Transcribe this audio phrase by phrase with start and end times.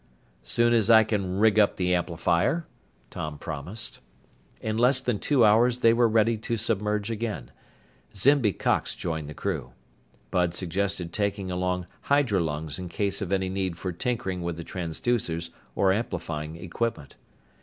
[0.41, 2.65] "Soon as I can rig up the amplifier,"
[3.11, 3.99] Tom promised.
[4.59, 7.51] In less than two hours they were ready to submerge again.
[8.15, 9.73] Zimby Cox joined the crew.
[10.31, 15.51] Bud suggested taking along hydrolungs in case of any need for tinkering with the transducers
[15.75, 17.15] or amplifying equipment.